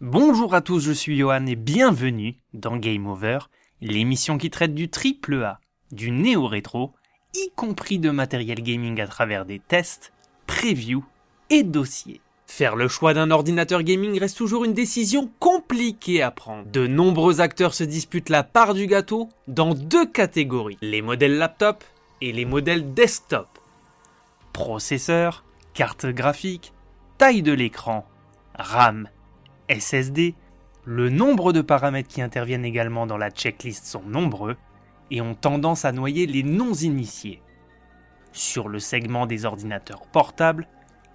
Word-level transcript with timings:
Bonjour 0.00 0.54
à 0.54 0.60
tous, 0.60 0.78
je 0.78 0.92
suis 0.92 1.18
Johan 1.18 1.44
et 1.46 1.56
bienvenue 1.56 2.36
dans 2.54 2.76
Game 2.76 3.08
Over, 3.08 3.40
l'émission 3.80 4.38
qui 4.38 4.48
traite 4.48 4.72
du 4.72 4.88
triple 4.88 5.42
A, 5.42 5.58
du 5.90 6.12
néo-rétro, 6.12 6.92
y 7.34 7.50
compris 7.56 7.98
de 7.98 8.10
matériel 8.10 8.62
gaming 8.62 9.00
à 9.00 9.08
travers 9.08 9.44
des 9.44 9.58
tests, 9.58 10.12
previews 10.46 11.04
et 11.50 11.64
dossiers. 11.64 12.20
Faire 12.46 12.76
le 12.76 12.86
choix 12.86 13.12
d'un 13.12 13.32
ordinateur 13.32 13.82
gaming 13.82 14.20
reste 14.20 14.36
toujours 14.36 14.64
une 14.64 14.72
décision 14.72 15.32
compliquée 15.40 16.22
à 16.22 16.30
prendre. 16.30 16.70
De 16.70 16.86
nombreux 16.86 17.40
acteurs 17.40 17.74
se 17.74 17.82
disputent 17.82 18.28
la 18.28 18.44
part 18.44 18.74
du 18.74 18.86
gâteau 18.86 19.28
dans 19.48 19.74
deux 19.74 20.06
catégories, 20.06 20.78
les 20.80 21.02
modèles 21.02 21.38
laptop 21.38 21.82
et 22.20 22.30
les 22.30 22.44
modèles 22.44 22.94
desktop. 22.94 23.48
Processeur, 24.52 25.42
carte 25.74 26.06
graphique, 26.06 26.72
taille 27.18 27.42
de 27.42 27.52
l'écran, 27.52 28.06
RAM, 28.54 29.08
SSD, 29.68 30.34
le 30.84 31.10
nombre 31.10 31.52
de 31.52 31.60
paramètres 31.60 32.08
qui 32.08 32.22
interviennent 32.22 32.64
également 32.64 33.06
dans 33.06 33.18
la 33.18 33.30
checklist 33.30 33.84
sont 33.84 34.02
nombreux 34.02 34.56
et 35.10 35.20
ont 35.20 35.34
tendance 35.34 35.84
à 35.84 35.92
noyer 35.92 36.26
les 36.26 36.42
non-initiés. 36.42 37.42
Sur 38.32 38.68
le 38.68 38.78
segment 38.78 39.26
des 39.26 39.44
ordinateurs 39.44 40.06
portables, 40.06 40.68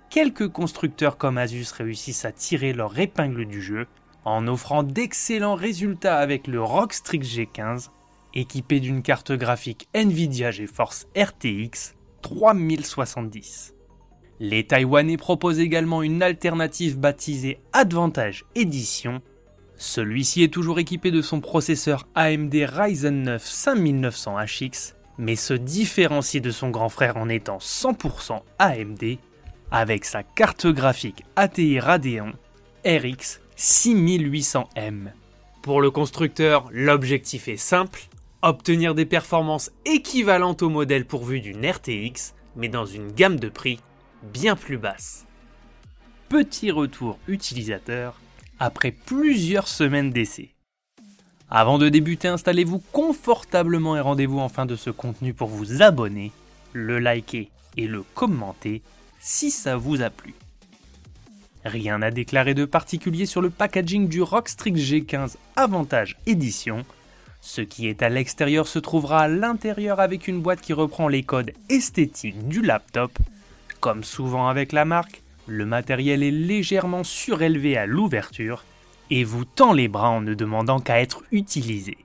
quelques 0.09 0.49
constructeurs 0.49 1.17
comme 1.17 1.37
Asus 1.37 1.71
réussissent 1.71 2.25
à 2.25 2.31
tirer 2.31 2.73
leur 2.73 2.97
épingle 2.99 3.45
du 3.45 3.61
jeu 3.61 3.87
en 4.25 4.47
offrant 4.47 4.83
d'excellents 4.83 5.55
résultats 5.55 6.19
avec 6.19 6.47
le 6.47 6.61
ROG 6.61 6.93
Strix 6.93 7.19
G15 7.19 7.89
équipé 8.33 8.79
d'une 8.79 9.03
carte 9.03 9.31
graphique 9.31 9.87
Nvidia 9.93 10.51
GeForce 10.51 11.07
RTX 11.15 11.95
3070. 12.21 13.73
Les 14.39 14.65
Taïwanais 14.65 15.17
proposent 15.17 15.59
également 15.59 16.01
une 16.01 16.23
alternative 16.23 16.97
baptisée 16.97 17.59
Advantage 17.71 18.45
Edition. 18.55 19.21
Celui-ci 19.77 20.43
est 20.43 20.53
toujours 20.53 20.79
équipé 20.79 21.11
de 21.11 21.21
son 21.21 21.39
processeur 21.39 22.07
AMD 22.15 22.53
Ryzen 22.53 23.23
9 23.23 23.43
5900HX, 23.43 24.93
mais 25.19 25.35
se 25.35 25.53
différencie 25.53 26.41
de 26.41 26.51
son 26.51 26.69
grand 26.71 26.89
frère 26.89 27.17
en 27.17 27.29
étant 27.29 27.57
100% 27.57 28.41
AMD 28.59 29.17
avec 29.71 30.05
sa 30.05 30.23
carte 30.23 30.67
graphique 30.67 31.23
ATI 31.35 31.79
Radeon 31.79 32.33
RX 32.85 33.39
6800M. 33.57 35.11
Pour 35.61 35.79
le 35.81 35.91
constructeur, 35.91 36.67
l'objectif 36.71 37.47
est 37.47 37.57
simple, 37.57 38.01
obtenir 38.41 38.95
des 38.95 39.05
performances 39.05 39.71
équivalentes 39.85 40.63
au 40.63 40.69
modèle 40.69 41.05
pourvu 41.05 41.39
d'une 41.39 41.65
RTX, 41.65 42.33
mais 42.55 42.67
dans 42.67 42.85
une 42.85 43.11
gamme 43.11 43.39
de 43.39 43.49
prix 43.49 43.79
bien 44.31 44.55
plus 44.55 44.77
basse. 44.77 45.25
Petit 46.29 46.71
retour 46.71 47.19
utilisateur 47.27 48.19
après 48.59 48.91
plusieurs 48.91 49.67
semaines 49.67 50.11
d'essai. 50.11 50.53
Avant 51.49 51.77
de 51.77 51.89
débuter, 51.89 52.29
installez-vous 52.29 52.81
confortablement 52.91 53.95
et 53.95 53.99
rendez-vous 53.99 54.39
en 54.39 54.49
fin 54.49 54.65
de 54.65 54.75
ce 54.75 54.89
contenu 54.89 55.33
pour 55.33 55.49
vous 55.49 55.83
abonner, 55.83 56.31
le 56.71 56.99
liker 56.99 57.51
et 57.77 57.87
le 57.87 58.03
commenter 58.15 58.81
si 59.19 59.51
ça 59.51 59.77
vous 59.77 60.01
a 60.01 60.09
plu. 60.09 60.33
Rien 61.65 62.01
à 62.01 62.11
déclarer 62.11 62.53
de 62.53 62.65
particulier 62.65 63.25
sur 63.25 63.41
le 63.41 63.49
packaging 63.49 64.07
du 64.07 64.21
Rockstrix 64.21 64.73
G15 64.73 65.35
Avantage 65.55 66.17
Edition. 66.25 66.83
Ce 67.39 67.61
qui 67.61 67.87
est 67.87 68.01
à 68.01 68.09
l'extérieur 68.09 68.67
se 68.67 68.79
trouvera 68.79 69.21
à 69.21 69.27
l'intérieur 69.27 69.99
avec 69.99 70.27
une 70.27 70.41
boîte 70.41 70.61
qui 70.61 70.73
reprend 70.73 71.07
les 71.07 71.23
codes 71.23 71.51
esthétiques 71.69 72.47
du 72.47 72.61
laptop. 72.61 73.11
Comme 73.83 74.05
souvent 74.05 74.47
avec 74.47 74.71
la 74.71 74.85
marque, 74.85 75.23
le 75.45 75.65
matériel 75.65 76.23
est 76.23 76.31
légèrement 76.31 77.03
surélevé 77.03 77.75
à 77.75 77.85
l'ouverture 77.85 78.63
et 79.09 79.25
vous 79.25 79.43
tend 79.43 79.73
les 79.73 79.89
bras 79.89 80.09
en 80.09 80.21
ne 80.21 80.33
demandant 80.33 80.79
qu'à 80.79 81.01
être 81.01 81.21
utilisé. 81.33 81.97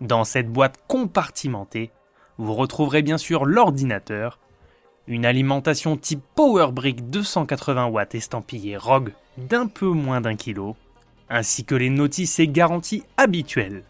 Dans 0.00 0.24
cette 0.24 0.50
boîte 0.50 0.82
compartimentée, 0.88 1.90
vous 2.38 2.54
retrouverez 2.54 3.02
bien 3.02 3.18
sûr 3.18 3.44
l'ordinateur, 3.44 4.38
une 5.06 5.26
alimentation 5.26 5.98
type 5.98 6.22
Powerbrick 6.34 7.10
280 7.10 7.88
watts 7.88 8.14
estampillée 8.14 8.78
ROG 8.78 9.12
d'un 9.36 9.66
peu 9.66 9.88
moins 9.88 10.22
d'un 10.22 10.34
kilo, 10.34 10.76
ainsi 11.28 11.66
que 11.66 11.74
les 11.74 11.90
notices 11.90 12.38
et 12.38 12.48
garanties 12.48 13.02
habituelles. 13.18 13.82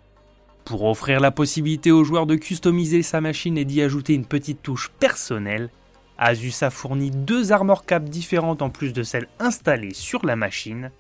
Pour 0.64 0.82
offrir 0.82 1.20
la 1.20 1.30
possibilité 1.30 1.92
aux 1.92 2.02
joueurs 2.02 2.26
de 2.26 2.34
customiser 2.34 3.02
sa 3.02 3.20
machine 3.20 3.58
et 3.58 3.64
d'y 3.64 3.80
ajouter 3.80 4.14
une 4.14 4.26
petite 4.26 4.60
touche 4.60 4.90
personnelle, 4.98 5.70
Asus 6.18 6.62
a 6.62 6.70
fourni 6.70 7.10
deux 7.10 7.52
armor 7.52 7.84
caps 7.84 8.08
différentes 8.08 8.62
en 8.62 8.70
plus 8.70 8.92
de 8.92 9.02
celles 9.02 9.28
installées 9.38 9.94
sur 9.94 10.24
la 10.24 10.36
machine. 10.36 10.90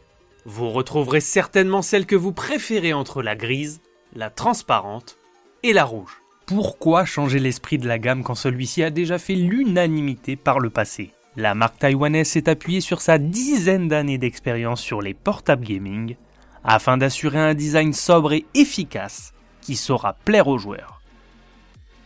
Vous 0.44 0.70
retrouverez 0.70 1.20
certainement 1.20 1.82
celle 1.82 2.06
que 2.06 2.16
vous 2.16 2.32
préférez 2.32 2.92
entre 2.92 3.22
la 3.22 3.36
grise, 3.36 3.80
la 4.14 4.30
transparente 4.30 5.16
et 5.62 5.72
la 5.72 5.84
rouge. 5.84 6.20
Pourquoi 6.46 7.04
changer 7.04 7.38
l'esprit 7.38 7.78
de 7.78 7.88
la 7.88 7.98
gamme 7.98 8.22
quand 8.22 8.34
celui-ci 8.34 8.82
a 8.82 8.90
déjà 8.90 9.18
fait 9.18 9.34
l'unanimité 9.34 10.36
par 10.36 10.60
le 10.60 10.68
passé? 10.68 11.12
La 11.36 11.54
marque 11.54 11.78
taïwanaise 11.78 12.28
s'est 12.28 12.48
appuyée 12.48 12.80
sur 12.80 13.00
sa 13.00 13.18
dizaine 13.18 13.88
d'années 13.88 14.18
d'expérience 14.18 14.80
sur 14.80 15.00
les 15.00 15.14
portables 15.14 15.64
gaming 15.64 16.16
afin 16.64 16.96
d'assurer 16.96 17.38
un 17.38 17.54
design 17.54 17.92
sobre 17.92 18.32
et 18.32 18.46
efficace 18.54 19.32
qui 19.60 19.76
saura 19.76 20.12
plaire 20.12 20.48
aux 20.48 20.58
joueurs. 20.58 21.00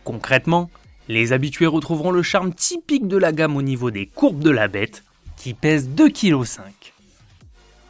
Concrètement, 0.03 0.69
les 1.09 1.33
habitués 1.33 1.67
retrouveront 1.67 2.11
le 2.11 2.23
charme 2.23 2.53
typique 2.53 3.09
de 3.09 3.17
la 3.17 3.33
gamme 3.33 3.57
au 3.57 3.61
niveau 3.61 3.91
des 3.91 4.05
courbes 4.05 4.43
de 4.43 4.51
la 4.51 4.69
bête 4.69 5.03
qui 5.35 5.53
pèse 5.53 5.89
2,5 5.89 6.11
kg. 6.13 6.93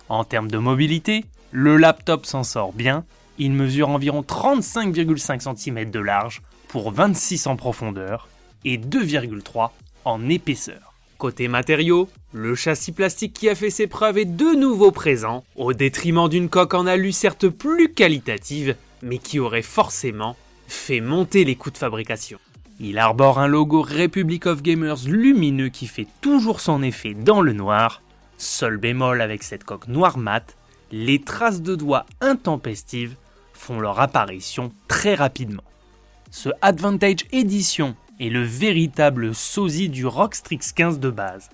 En 0.07 0.24
termes 0.24 0.50
de 0.50 0.57
mobilité, 0.57 1.25
le 1.52 1.78
laptop 1.78 2.25
s'en 2.25 2.44
sort 2.44 2.74
bien 2.74 3.06
il 3.40 3.53
mesure 3.53 3.90
environ 3.90 4.22
35,5 4.22 5.56
cm 5.56 5.90
de 5.90 6.00
large 6.00 6.41
pour 6.68 6.91
26 6.91 7.47
en 7.47 7.56
profondeur 7.56 8.28
et 8.66 8.78
2,3 8.78 9.69
en 10.06 10.30
épaisseur. 10.30 10.94
Côté 11.18 11.47
matériaux, 11.47 12.09
le 12.34 12.53
châssis 12.56 12.91
plastique 12.91 13.34
qui 13.34 13.50
a 13.50 13.56
fait 13.56 13.69
ses 13.69 13.88
preuves 13.88 14.18
est 14.18 14.25
de 14.25 14.56
nouveau 14.56 14.91
présent, 14.91 15.44
au 15.56 15.74
détriment 15.74 16.30
d'une 16.30 16.50
coque 16.50 16.74
en 16.74 16.86
alu 16.86 17.12
certes 17.12 17.47
plus 17.47 17.94
qualitative, 17.94 18.75
mais 19.01 19.18
qui 19.18 19.40
aurait 19.40 19.62
forcément 19.62 20.36
fait 20.68 21.01
monter 21.01 21.46
les 21.46 21.56
coûts 21.56 21.72
de 21.72 21.78
fabrication. 21.78 22.40
Il 22.82 22.98
arbore 22.98 23.40
un 23.40 23.48
logo 23.48 23.82
Republic 23.82 24.46
of 24.46 24.62
Gamers 24.62 25.06
lumineux 25.06 25.68
qui 25.68 25.86
fait 25.86 26.08
toujours 26.22 26.62
son 26.62 26.82
effet 26.82 27.14
dans 27.14 27.42
le 27.42 27.52
noir. 27.52 28.02
Seul 28.38 28.78
bémol 28.78 29.22
avec 29.22 29.44
cette 29.44 29.66
coque 29.66 29.90
noire 29.90 30.18
mat, 30.18 30.56
les 30.90 31.20
traces 31.20 31.62
de 31.62 31.76
doigts 31.76 32.06
intempestives 32.22 33.18
font 33.52 33.82
leur 33.82 34.00
apparition 34.00 34.72
très 34.88 35.14
rapidement. 35.14 35.64
Ce 36.32 36.48
Advantage 36.62 37.26
Edition 37.34 37.98
est 38.22 38.30
le 38.30 38.44
véritable 38.44 39.36
sosie 39.36 39.90
du 39.90 40.06
Rockstrix 40.06 40.60
15 40.74 41.02
de 41.02 41.10
base. 41.10 41.50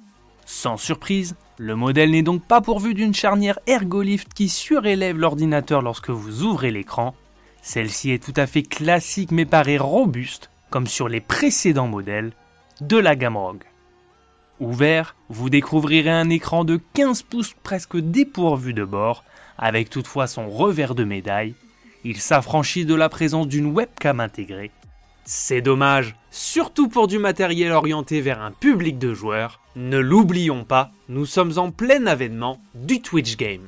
Sans 0.45 0.77
surprise, 0.77 1.35
le 1.57 1.75
modèle 1.75 2.11
n'est 2.11 2.21
donc 2.21 2.43
pas 2.43 2.61
pourvu 2.61 2.93
d'une 2.93 3.15
charnière 3.15 3.57
ergolift 3.65 4.31
qui 4.31 4.47
surélève 4.47 5.17
l'ordinateur 5.17 5.81
lorsque 5.81 6.11
vous 6.11 6.43
ouvrez 6.43 6.69
l'écran. 6.69 7.15
Celle-ci 7.63 8.11
est 8.11 8.23
tout 8.23 8.33
à 8.35 8.45
fait 8.45 8.61
classique 8.61 9.31
mais 9.31 9.45
paraît 9.45 9.79
robuste, 9.79 10.51
comme 10.69 10.87
sur 10.87 11.07
les 11.07 11.21
précédents 11.21 11.87
modèles 11.87 12.31
de 12.81 12.97
la 12.97 13.15
gamme 13.15 13.37
ROG. 13.37 13.63
Ouvert, 14.59 15.15
vous 15.29 15.49
découvrirez 15.49 16.09
un 16.09 16.29
écran 16.29 16.63
de 16.63 16.79
15 16.93 17.23
pouces 17.23 17.55
presque 17.63 17.97
dépourvu 17.97 18.73
de 18.73 18.85
bord, 18.85 19.23
avec 19.57 19.89
toutefois 19.89 20.27
son 20.27 20.49
revers 20.49 20.95
de 20.95 21.03
médaille, 21.03 21.55
il 22.05 22.17
s'affranchit 22.17 22.85
de 22.85 22.93
la 22.93 23.09
présence 23.09 23.47
d'une 23.47 23.65
webcam 23.65 24.19
intégrée. 24.19 24.71
C'est 25.25 25.61
dommage, 25.61 26.15
surtout 26.29 26.87
pour 26.87 27.07
du 27.07 27.17
matériel 27.17 27.71
orienté 27.71 28.21
vers 28.21 28.41
un 28.41 28.51
public 28.51 28.99
de 28.99 29.13
joueurs. 29.15 29.59
Ne 29.75 29.97
l'oublions 29.97 30.63
pas, 30.65 30.91
nous 31.09 31.25
sommes 31.25 31.57
en 31.57 31.71
plein 31.71 32.05
avènement 32.05 32.61
du 32.75 33.01
Twitch 33.01 33.37
Game. 33.37 33.67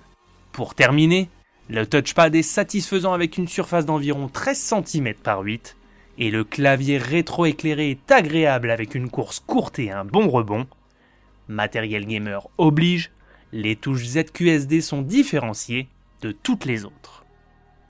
Pour 0.51 0.75
terminer, 0.75 1.29
le 1.67 1.87
touchpad 1.87 2.35
est 2.35 2.43
satisfaisant 2.43 3.11
avec 3.11 3.37
une 3.37 3.47
surface 3.47 3.87
d'environ 3.87 4.27
13 4.27 4.83
cm 4.85 5.15
par 5.15 5.41
8 5.41 5.76
et 6.17 6.31
le 6.31 6.43
clavier 6.43 6.97
rétro-éclairé 6.97 7.91
est 7.91 8.11
agréable 8.11 8.71
avec 8.71 8.95
une 8.95 9.09
course 9.09 9.39
courte 9.39 9.79
et 9.79 9.91
un 9.91 10.05
bon 10.05 10.27
rebond. 10.29 10.67
Matériel 11.47 12.05
gamer 12.05 12.47
oblige, 12.57 13.11
les 13.53 13.75
touches 13.75 14.05
ZQSD 14.05 14.81
sont 14.81 15.01
différenciées 15.01 15.87
de 16.21 16.31
toutes 16.31 16.65
les 16.65 16.85
autres. 16.85 17.25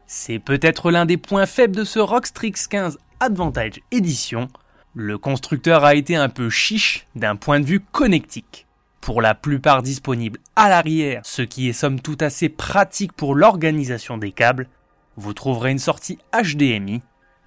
C'est 0.05 0.39
peut-être 0.39 0.91
l'un 0.91 1.05
des 1.05 1.17
points 1.17 1.45
faibles 1.45 1.75
de 1.75 1.83
ce 1.83 1.99
Rockstrix 1.99 2.53
15 2.69 2.97
Advantage 3.19 3.81
Edition. 3.91 4.47
Le 4.93 5.17
constructeur 5.17 5.83
a 5.83 5.95
été 5.95 6.15
un 6.15 6.29
peu 6.29 6.49
chiche 6.49 7.07
d'un 7.15 7.35
point 7.35 7.59
de 7.59 7.65
vue 7.65 7.79
connectique. 7.79 8.67
Pour 9.01 9.21
la 9.21 9.35
plupart 9.35 9.83
disponibles 9.83 10.39
à 10.55 10.69
l'arrière, 10.69 11.21
ce 11.23 11.41
qui 11.41 11.69
est 11.69 11.73
somme 11.73 12.01
toute 12.01 12.21
assez 12.21 12.49
pratique 12.49 13.13
pour 13.13 13.35
l'organisation 13.35 14.17
des 14.17 14.31
câbles, 14.31 14.67
vous 15.15 15.33
trouverez 15.33 15.71
une 15.71 15.79
sortie 15.79 16.19
HDMI, 16.33 17.01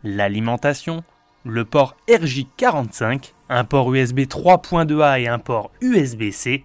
l'alimentation, 0.05 1.02
le 1.44 1.64
port 1.64 1.97
RJ45, 2.08 3.32
un 3.49 3.64
port 3.64 3.93
USB 3.93 4.20
3.2A 4.20 5.20
et 5.20 5.29
un 5.29 5.38
port 5.38 5.70
USB-C. 5.81 6.64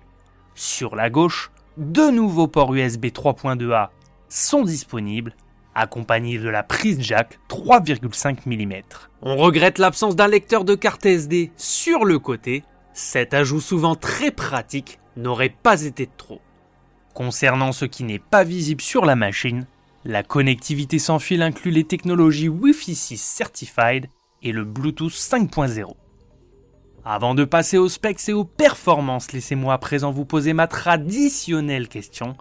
Sur 0.54 0.96
la 0.96 1.10
gauche, 1.10 1.52
deux 1.78 2.12
nouveaux 2.12 2.48
ports 2.48 2.74
USB 2.74 3.06
3.2A 3.06 3.90
sont 4.30 4.64
disponibles, 4.64 5.36
accompagnés 5.74 6.38
de 6.38 6.50
la 6.50 6.64
prise 6.64 7.02
jack 7.02 7.40
3,5 7.50 8.38
mm. 8.46 8.82
On 9.22 9.36
regrette 9.36 9.78
l'absence 9.78 10.16
d'un 10.16 10.28
lecteur 10.28 10.64
de 10.64 10.76
carte 10.76 11.06
SD 11.06 11.52
sur 11.58 12.06
le 12.06 12.20
côté, 12.20 12.64
cet 12.94 13.34
ajout 13.34 13.62
souvent 13.62 13.96
très 13.96 14.32
pratique 14.32 15.00
n'aurait 15.18 15.50
pas 15.50 15.84
été 15.84 16.06
de 16.06 16.12
trop. 16.16 16.42
Concernant 17.14 17.72
ce 17.72 17.86
qui 17.86 18.04
n'est 18.04 18.20
pas 18.20 18.44
visible 18.44 18.82
sur 18.82 19.06
la 19.06 19.16
machine, 19.16 19.66
la 20.06 20.22
connectivité 20.22 21.00
sans 21.00 21.18
fil 21.18 21.42
inclut 21.42 21.72
les 21.72 21.84
technologies 21.84 22.48
Wi-Fi 22.48 22.94
6 22.94 23.20
Certified 23.20 24.06
et 24.44 24.52
le 24.52 24.64
Bluetooth 24.64 25.12
5.0. 25.12 25.96
Avant 27.04 27.34
de 27.34 27.44
passer 27.44 27.80
aux 27.80 27.90
specs 27.90 28.30
et 28.30 28.34
aux 28.34 28.44
performances, 28.44 29.32
laissez-moi 29.32 29.74
à 29.74 29.78
présent 29.80 30.12
vous 30.12 30.26
poser 30.26 30.54
ma 30.54 30.68
traditionnelle 30.68 31.88
question. 31.88 32.36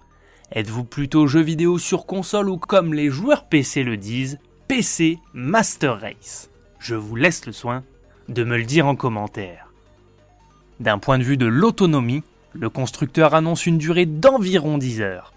Êtes-vous 0.53 0.85
plutôt 0.85 1.27
jeu 1.27 1.41
vidéo 1.41 1.79
sur 1.79 2.05
console 2.05 2.51
ou 2.51 2.59
comme 2.59 2.93
les 2.93 3.09
joueurs 3.09 3.49
PC 3.49 3.83
le 3.83 3.97
disent, 3.97 4.39
PC 4.69 5.19
Master 5.33 6.01
Race? 6.01 6.51
Je 6.79 6.95
vous 6.95 7.17
laisse 7.17 7.47
le 7.47 7.53
soin 7.53 7.83
de 8.29 8.45
me 8.45 8.59
le 8.59 8.65
dire 8.65 8.87
en 8.87 8.95
commentaire. 8.95 9.73
D'un 10.81 10.99
point 10.99 11.19
de 11.19 11.25
vue 11.25 11.39
de 11.39 11.47
l'autonomie, 11.47 12.23
le 12.53 12.69
constructeur 12.69 13.35
annonce 13.35 13.65
une 13.65 13.79
durée 13.79 14.07
d'environ 14.07 14.77
10 14.77 15.01
heures. 15.01 15.34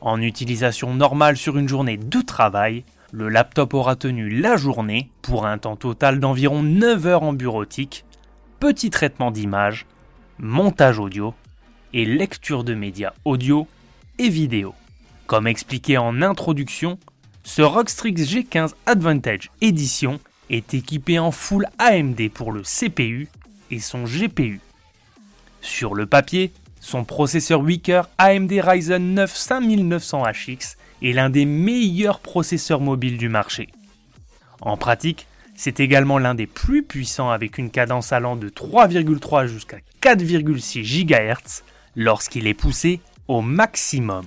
En 0.00 0.20
utilisation 0.20 0.94
normale 0.94 1.36
sur 1.36 1.56
une 1.56 1.68
journée 1.68 1.96
de 1.96 2.20
travail, 2.20 2.84
le 3.12 3.28
laptop 3.28 3.74
aura 3.74 3.96
tenu 3.96 4.28
la 4.28 4.56
journée 4.56 5.10
pour 5.22 5.46
un 5.46 5.58
temps 5.58 5.76
total 5.76 6.20
d'environ 6.20 6.62
9 6.62 7.06
heures 7.06 7.22
en 7.22 7.32
bureautique, 7.32 8.04
petit 8.60 8.90
traitement 8.90 9.30
d'image, 9.30 9.86
montage 10.38 10.98
audio 10.98 11.34
et 11.92 12.04
lecture 12.04 12.64
de 12.64 12.74
médias 12.74 13.12
audio 13.24 13.68
et 14.18 14.28
vidéo. 14.28 14.74
Comme 15.26 15.46
expliqué 15.46 15.96
en 15.96 16.22
introduction, 16.22 16.98
ce 17.44 17.62
Rockstrix 17.62 18.14
G15 18.14 18.74
Advantage 18.86 19.50
Edition 19.60 20.18
est 20.50 20.74
équipé 20.74 21.18
en 21.18 21.30
full 21.30 21.66
AMD 21.78 22.28
pour 22.32 22.52
le 22.52 22.62
CPU 22.62 23.28
et 23.70 23.78
son 23.78 24.04
GPU. 24.04 24.60
Sur 25.60 25.94
le 25.94 26.06
papier, 26.06 26.52
son 26.84 27.04
processeur 27.04 27.62
Weaker 27.62 28.10
AMD 28.18 28.52
Ryzen 28.52 29.14
9 29.14 29.34
5900HX 29.34 30.76
est 31.02 31.12
l'un 31.12 31.30
des 31.30 31.46
meilleurs 31.46 32.20
processeurs 32.20 32.82
mobiles 32.82 33.16
du 33.16 33.30
marché. 33.30 33.70
En 34.60 34.76
pratique, 34.76 35.26
c'est 35.56 35.80
également 35.80 36.18
l'un 36.18 36.34
des 36.34 36.46
plus 36.46 36.82
puissants 36.82 37.30
avec 37.30 37.56
une 37.56 37.70
cadence 37.70 38.12
allant 38.12 38.36
de 38.36 38.50
3,3 38.50 39.46
jusqu'à 39.46 39.78
4,6 40.02 41.06
GHz 41.06 41.62
lorsqu'il 41.96 42.46
est 42.46 42.52
poussé 42.52 43.00
au 43.28 43.40
maximum. 43.40 44.26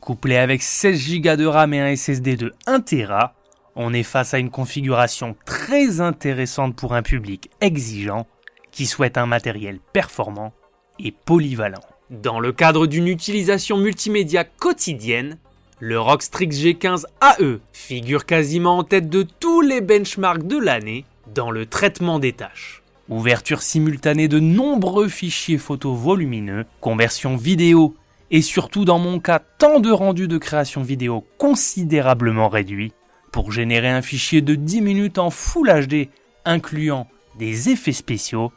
Couplé 0.00 0.36
avec 0.36 0.62
16 0.62 1.20
Go 1.20 1.36
de 1.36 1.46
RAM 1.46 1.74
et 1.74 1.80
un 1.80 1.94
SSD 1.94 2.36
de 2.36 2.54
1 2.66 2.80
Tera, 2.80 3.34
on 3.76 3.94
est 3.94 4.02
face 4.02 4.34
à 4.34 4.40
une 4.40 4.50
configuration 4.50 5.36
très 5.44 6.00
intéressante 6.00 6.74
pour 6.74 6.94
un 6.94 7.02
public 7.02 7.50
exigeant 7.60 8.26
qui 8.72 8.86
souhaite 8.86 9.16
un 9.16 9.26
matériel 9.26 9.78
performant 9.92 10.52
et 10.98 11.12
polyvalent. 11.12 11.82
Dans 12.10 12.40
le 12.40 12.52
cadre 12.52 12.86
d'une 12.86 13.08
utilisation 13.08 13.76
multimédia 13.76 14.44
quotidienne, 14.44 15.36
le 15.80 16.00
Rockstrix 16.00 16.48
G15 16.48 17.04
AE 17.20 17.60
figure 17.72 18.26
quasiment 18.26 18.78
en 18.78 18.84
tête 18.84 19.08
de 19.08 19.22
tous 19.22 19.60
les 19.60 19.80
benchmarks 19.80 20.46
de 20.46 20.58
l'année 20.58 21.04
dans 21.34 21.50
le 21.50 21.66
traitement 21.66 22.18
des 22.18 22.32
tâches. 22.32 22.82
Ouverture 23.08 23.62
simultanée 23.62 24.28
de 24.28 24.40
nombreux 24.40 25.08
fichiers 25.08 25.58
photos 25.58 25.96
volumineux, 25.96 26.64
conversion 26.80 27.36
vidéo 27.36 27.94
et 28.30 28.42
surtout 28.42 28.84
dans 28.84 28.98
mon 28.98 29.20
cas 29.20 29.38
temps 29.38 29.80
de 29.80 29.90
rendu 29.90 30.28
de 30.28 30.36
création 30.36 30.82
vidéo 30.82 31.24
considérablement 31.38 32.48
réduit 32.48 32.92
pour 33.32 33.52
générer 33.52 33.88
un 33.88 34.02
fichier 34.02 34.40
de 34.40 34.54
10 34.54 34.82
minutes 34.82 35.18
en 35.18 35.30
Full 35.30 35.70
HD 35.86 36.08
incluant 36.44 37.06
des 37.38 37.68
effets 37.68 37.92
spéciaux, 37.92 38.52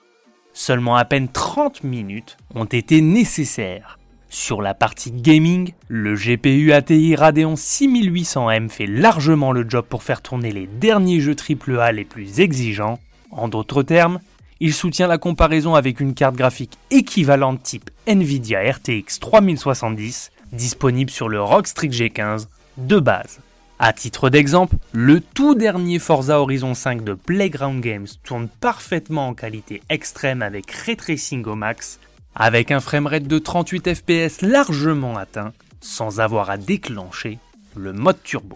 seulement 0.53 0.95
à 0.95 1.05
peine 1.05 1.27
30 1.27 1.83
minutes 1.83 2.37
ont 2.55 2.65
été 2.65 3.01
nécessaires. 3.01 3.97
Sur 4.29 4.61
la 4.61 4.73
partie 4.73 5.11
gaming, 5.11 5.73
le 5.89 6.15
GPU 6.15 6.71
ATI 6.71 7.15
Radeon 7.15 7.55
6800M 7.55 8.69
fait 8.69 8.87
largement 8.87 9.51
le 9.51 9.69
job 9.69 9.85
pour 9.89 10.03
faire 10.03 10.21
tourner 10.21 10.51
les 10.51 10.67
derniers 10.67 11.19
jeux 11.19 11.35
AAA 11.35 11.91
les 11.91 12.05
plus 12.05 12.39
exigeants. 12.39 12.99
En 13.31 13.49
d'autres 13.49 13.83
termes, 13.83 14.19
il 14.61 14.73
soutient 14.73 15.07
la 15.07 15.17
comparaison 15.17 15.75
avec 15.75 15.99
une 15.99 16.13
carte 16.13 16.35
graphique 16.35 16.77
équivalente 16.91 17.61
type 17.63 17.89
Nvidia 18.07 18.59
RTX 18.71 19.19
3070 19.19 20.31
disponible 20.53 21.11
sur 21.11 21.27
le 21.27 21.41
ROG 21.41 21.67
Strix 21.67 21.89
G15 21.89 22.47
de 22.77 22.99
base. 22.99 23.39
A 23.83 23.93
titre 23.93 24.29
d'exemple, 24.29 24.75
le 24.91 25.19
tout 25.21 25.55
dernier 25.55 25.97
Forza 25.97 26.39
Horizon 26.39 26.75
5 26.75 27.03
de 27.03 27.15
Playground 27.15 27.81
Games 27.81 28.05
tourne 28.23 28.47
parfaitement 28.47 29.29
en 29.29 29.33
qualité 29.33 29.81
extrême 29.89 30.43
avec 30.43 30.69
Ray 30.69 30.95
Tracing 30.95 31.43
au 31.45 31.55
max 31.55 31.99
avec 32.35 32.69
un 32.69 32.79
framerate 32.79 33.23
de 33.23 33.39
38 33.39 33.95
fps 33.95 34.43
largement 34.43 35.17
atteint, 35.17 35.51
sans 35.79 36.19
avoir 36.19 36.51
à 36.51 36.57
déclencher 36.57 37.39
le 37.75 37.91
mode 37.91 38.21
turbo. 38.21 38.55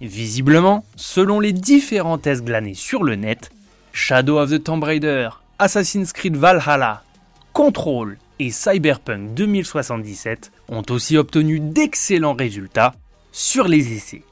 Visiblement, 0.00 0.86
selon 0.96 1.40
les 1.40 1.52
différents 1.52 2.16
tests 2.16 2.42
glanés 2.42 2.72
sur 2.72 3.04
le 3.04 3.16
net, 3.16 3.50
Shadow 3.92 4.38
of 4.38 4.48
the 4.48 4.64
Tomb 4.64 4.82
Raider, 4.82 5.28
Assassin's 5.58 6.14
Creed 6.14 6.36
Valhalla, 6.36 7.02
Control 7.52 8.16
et 8.38 8.50
Cyberpunk 8.50 9.34
2077 9.34 10.52
ont 10.70 10.84
aussi 10.88 11.18
obtenu 11.18 11.60
d'excellents 11.60 12.32
résultats 12.32 12.94
sur 13.30 13.68
les 13.68 13.92
essais. 13.92 14.22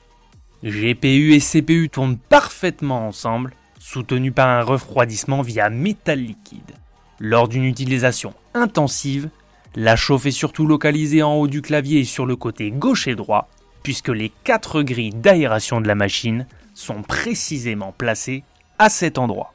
GPU 0.63 1.33
et 1.33 1.41
CPU 1.41 1.89
tournent 1.89 2.19
parfaitement 2.19 3.09
ensemble, 3.09 3.55
soutenus 3.81 4.33
par 4.33 4.49
un 4.49 4.63
refroidissement 4.63 5.43
via 5.43 5.71
métal 5.71 6.21
liquide. 6.21 6.73
Lors 7.19 7.49
d'une 7.49 7.65
utilisation 7.65 8.35
intensive, 8.55 9.29
la 9.75 9.97
chauffe 9.97 10.27
est 10.27 10.31
surtout 10.31 10.67
localisée 10.67 11.23
en 11.23 11.35
haut 11.35 11.49
du 11.49 11.63
clavier 11.63 12.01
et 12.01 12.05
sur 12.05 12.27
le 12.27 12.37
côté 12.37 12.71
gauche 12.71 13.09
et 13.09 13.15
droit, 13.15 13.49
puisque 13.83 14.09
les 14.09 14.31
quatre 14.45 14.83
grilles 14.83 15.11
d'aération 15.11 15.81
de 15.81 15.89
la 15.89 15.95
machine 15.95 16.47
sont 16.75 17.03
précisément 17.03 17.93
placées 17.93 18.45
à 18.79 18.89
cet 18.89 19.19
endroit. 19.19 19.55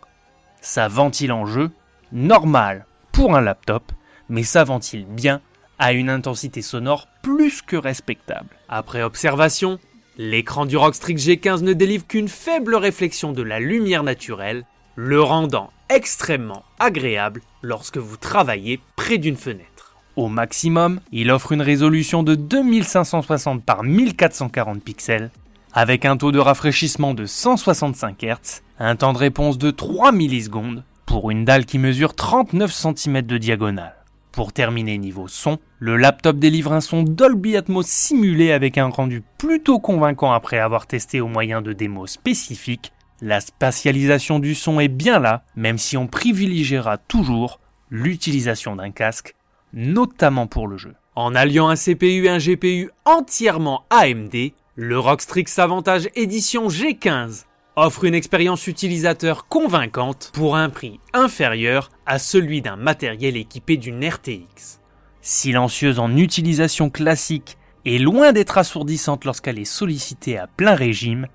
Ça 0.62 0.88
ventile 0.88 1.32
en 1.32 1.46
jeu, 1.46 1.72
normal 2.12 2.86
pour 3.12 3.36
un 3.36 3.42
laptop, 3.42 3.92
mais 4.30 4.44
ça 4.44 4.64
ventile 4.64 5.06
bien 5.06 5.42
à 5.80 5.94
une 5.94 6.10
intensité 6.10 6.62
sonore 6.62 7.08
plus 7.22 7.62
que 7.62 7.76
respectable. 7.76 8.50
Après 8.68 9.04
observation, 9.04 9.80
l'écran 10.18 10.66
du 10.66 10.78
Rockstrix 10.78 11.16
G15 11.16 11.64
ne 11.64 11.74
délivre 11.74 12.08
qu'une 12.08 12.28
faible 12.28 12.76
réflexion 12.76 13.32
de 13.32 13.44
la 13.44 13.60
lumière 13.60 14.04
naturelle, 14.04 14.66
le 14.96 15.22
rendant 15.22 15.72
extrêmement 15.90 16.64
agréable 16.80 17.42
lorsque 17.62 17.98
vous 17.98 18.18
travaillez 18.18 18.80
près 18.96 19.20
d'une 19.20 19.38
fenêtre. 19.38 19.96
Au 20.16 20.28
maximum, 20.28 21.00
il 21.12 21.30
offre 21.30 21.52
une 21.52 21.62
résolution 21.62 22.24
de 22.24 22.34
2560 22.34 23.64
par 23.64 23.84
1440 23.84 24.84
pixels, 24.84 25.30
avec 25.72 26.06
un 26.06 26.18
taux 26.18 26.32
de 26.32 26.40
rafraîchissement 26.40 27.14
de 27.14 27.26
165 27.26 28.24
Hz, 28.24 28.62
un 28.80 28.96
temps 28.96 29.14
de 29.14 29.20
réponse 29.20 29.60
de 29.60 29.70
3 29.70 30.12
millisecondes, 30.12 30.84
pour 31.06 31.30
une 31.30 31.46
dalle 31.46 31.66
qui 31.66 31.78
mesure 31.78 32.16
39 32.16 32.74
cm 32.74 33.22
de 33.22 33.38
diagonale. 33.38 33.97
Pour 34.38 34.54
terminer 34.54 35.00
niveau 35.00 35.28
son, 35.28 35.58
le 35.80 35.98
laptop 35.98 36.38
délivre 36.38 36.72
un 36.72 36.80
son 36.80 37.02
Dolby 37.02 37.58
Atmos 37.58 37.88
simulé 37.88 38.52
avec 38.52 38.78
un 38.78 38.90
rendu 38.90 39.24
plutôt 39.40 39.80
convaincant 39.80 40.32
après 40.32 40.60
avoir 40.60 40.86
testé 40.86 41.22
au 41.22 41.28
moyen 41.28 41.64
de 41.64 41.74
démos 41.74 42.12
spécifiques 42.12 42.94
la 43.20 43.42
spatialisation 43.42 44.38
du 44.38 44.54
son 44.54 44.80
est 44.80 44.90
bien 44.90 45.18
là, 45.18 45.44
même 45.56 45.80
si 45.80 45.98
on 45.98 46.06
privilégiera 46.06 47.00
toujours 47.00 47.60
l'utilisation 47.90 48.76
d'un 48.76 48.92
casque, 48.92 49.34
notamment 49.74 50.46
pour 50.46 50.68
le 50.68 50.78
jeu. 50.78 50.94
En 51.16 51.34
alliant 51.34 51.70
un 51.70 51.76
CPU 51.76 52.26
et 52.26 52.30
un 52.30 52.38
GPU 52.38 52.92
entièrement 53.06 53.86
AMD, 53.90 54.36
le 54.76 55.00
Rockstrix 55.00 55.46
Avantage 55.58 56.10
Edition 56.14 56.68
G15 56.68 57.46
offre 57.78 58.06
une 58.06 58.16
expérience 58.16 58.66
utilisateur 58.66 59.48
convaincante 59.48 60.32
pour 60.34 60.58
un 60.58 60.70
prix 60.70 61.00
inférieur 61.14 61.92
à 62.08 62.18
celui 62.18 62.64
d'un 62.64 62.76
matériel 62.76 63.38
équipé 63.38 63.78
d'une 63.78 64.04
RTX. 64.04 64.82
Silencieuse 65.22 66.00
en 66.00 66.18
utilisation 66.18 66.90
classique 66.90 67.56
et 67.86 68.00
loin 68.00 68.34
d'être 68.34 68.58
assourdissante 68.58 69.26
lorsqu'elle 69.26 69.60
est 69.60 69.66
sollicitée 69.66 70.40
à 70.40 70.48
plein 70.48 70.74
régime, 70.74 71.28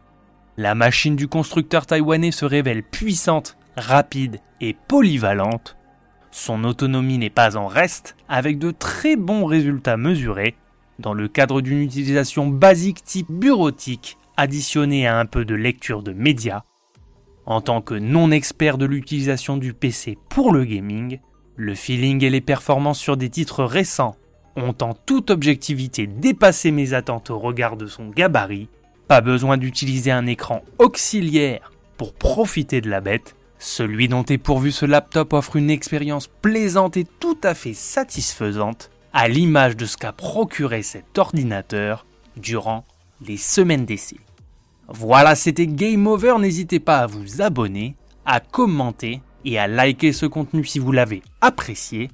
la 0.56 0.74
machine 0.74 1.14
du 1.14 1.28
constructeur 1.28 1.86
taïwanais 1.86 2.32
se 2.32 2.44
révèle 2.44 2.82
puissante, 2.82 3.56
rapide 3.76 4.40
et 4.60 4.74
polyvalente. 4.88 5.76
Son 6.32 6.64
autonomie 6.64 7.18
n'est 7.18 7.30
pas 7.30 7.56
en 7.56 7.68
reste, 7.68 8.16
avec 8.28 8.58
de 8.58 8.72
très 8.72 9.14
bons 9.14 9.46
résultats 9.46 9.96
mesurés, 9.96 10.56
dans 10.98 11.14
le 11.14 11.28
cadre 11.28 11.60
d'une 11.60 11.82
utilisation 11.82 12.48
basique 12.48 13.04
type 13.04 13.30
bureautique, 13.30 14.18
additionnée 14.36 15.06
à 15.06 15.18
un 15.18 15.26
peu 15.26 15.44
de 15.44 15.54
lecture 15.54 16.02
de 16.02 16.12
médias. 16.12 16.62
En 17.44 17.60
tant 17.60 17.80
que 17.80 17.94
non-expert 17.94 18.78
de 18.78 18.86
l'utilisation 18.86 19.56
du 19.56 19.74
PC 19.74 20.16
pour 20.28 20.52
le 20.52 20.64
gaming, 20.64 21.18
le 21.56 21.74
feeling 21.74 22.22
et 22.24 22.30
les 22.30 22.40
performances 22.40 22.98
sur 22.98 23.16
des 23.16 23.30
titres 23.30 23.64
récents, 23.64 24.16
ont 24.56 24.74
en 24.82 24.94
toute 24.94 25.30
objectivité 25.30 26.06
dépassé 26.06 26.70
mes 26.70 26.92
attentes 26.92 27.30
au 27.30 27.38
regard 27.38 27.76
de 27.76 27.86
son 27.86 28.08
gabarit. 28.08 28.68
Pas 29.08 29.20
besoin 29.20 29.56
d'utiliser 29.56 30.10
un 30.10 30.26
écran 30.26 30.62
auxiliaire 30.78 31.72
pour 31.96 32.14
profiter 32.14 32.80
de 32.80 32.90
la 32.90 33.00
bête. 33.00 33.34
Celui 33.58 34.08
dont 34.08 34.24
est 34.24 34.38
pourvu 34.38 34.72
ce 34.72 34.86
laptop 34.86 35.32
offre 35.32 35.56
une 35.56 35.70
expérience 35.70 36.26
plaisante 36.26 36.96
et 36.96 37.06
tout 37.20 37.38
à 37.42 37.54
fait 37.54 37.74
satisfaisante, 37.74 38.90
à 39.12 39.28
l'image 39.28 39.76
de 39.76 39.86
ce 39.86 39.96
qu'a 39.96 40.12
procuré 40.12 40.82
cet 40.82 41.18
ordinateur 41.18 42.06
durant 42.36 42.84
les 43.26 43.36
semaines 43.36 43.84
d'essai. 43.84 44.16
Voilà, 44.88 45.34
c'était 45.34 45.66
Game 45.66 46.06
Over. 46.06 46.34
N'hésitez 46.38 46.80
pas 46.80 46.98
à 47.00 47.06
vous 47.06 47.40
abonner, 47.40 47.94
à 48.26 48.40
commenter 48.40 49.20
et 49.44 49.58
à 49.58 49.66
liker 49.66 50.12
ce 50.12 50.26
contenu 50.26 50.64
si 50.64 50.78
vous 50.78 50.92
l'avez 50.92 51.22
apprécié. 51.40 52.10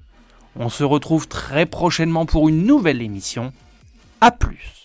On 0.57 0.69
se 0.69 0.85
retrouve 0.85 1.29
très 1.29 1.67
prochainement 1.67 2.27
pour 2.27 2.49
une 2.49 2.65
nouvelle 2.65 3.03
émission. 3.03 3.53
A 4.21 4.31
plus 4.31 4.78